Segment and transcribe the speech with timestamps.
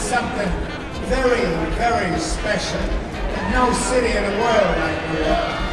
[0.00, 0.48] something
[1.12, 1.44] very,
[1.76, 2.80] very special.
[3.52, 5.70] No city in the world like New Orleans.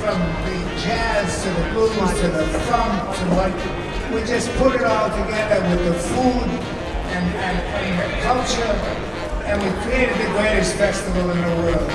[0.00, 3.52] From the jazz to the blues to the funk to what
[4.14, 6.48] we just put it all together with the food
[7.14, 8.74] and, and, and the culture,
[9.44, 11.90] and we created the greatest festival in the world.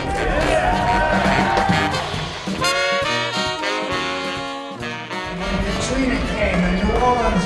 [5.40, 7.46] When Katrina came and New Orleans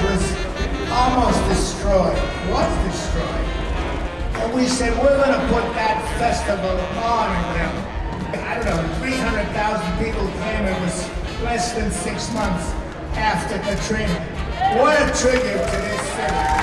[4.49, 7.69] And we said, we're going to put that festival on again.
[8.47, 10.65] I don't know, 300,000 people came.
[10.65, 11.07] It was
[11.43, 12.65] less than six months
[13.13, 14.11] after Katrina.
[14.81, 16.58] What a tribute to this city.